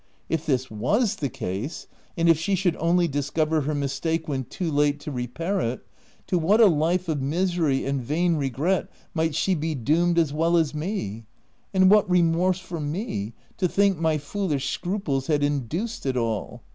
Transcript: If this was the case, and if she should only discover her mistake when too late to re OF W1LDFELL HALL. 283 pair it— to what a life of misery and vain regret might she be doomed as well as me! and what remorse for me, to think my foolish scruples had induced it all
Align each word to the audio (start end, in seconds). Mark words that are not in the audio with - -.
If 0.29 0.47
this 0.47 0.71
was 0.71 1.17
the 1.17 1.29
case, 1.29 1.85
and 2.17 2.27
if 2.27 2.39
she 2.39 2.55
should 2.55 2.75
only 2.77 3.07
discover 3.07 3.61
her 3.61 3.75
mistake 3.75 4.27
when 4.27 4.45
too 4.45 4.71
late 4.71 4.99
to 5.01 5.11
re 5.11 5.25
OF 5.25 5.29
W1LDFELL 5.29 5.37
HALL. 5.37 5.49
283 5.59 5.67
pair 5.67 5.73
it— 5.73 6.27
to 6.27 6.39
what 6.39 6.59
a 6.59 6.65
life 6.65 7.07
of 7.07 7.21
misery 7.21 7.85
and 7.85 8.01
vain 8.01 8.35
regret 8.35 8.87
might 9.13 9.35
she 9.35 9.53
be 9.53 9.75
doomed 9.75 10.17
as 10.17 10.33
well 10.33 10.57
as 10.57 10.73
me! 10.73 11.27
and 11.71 11.91
what 11.91 12.09
remorse 12.09 12.57
for 12.59 12.79
me, 12.79 13.33
to 13.57 13.67
think 13.67 13.99
my 13.99 14.17
foolish 14.17 14.69
scruples 14.71 15.27
had 15.27 15.43
induced 15.43 16.07
it 16.07 16.17
all 16.17 16.63